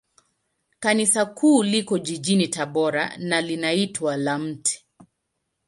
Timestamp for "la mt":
4.17-4.83